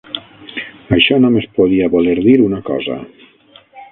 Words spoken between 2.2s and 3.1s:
dir una cosa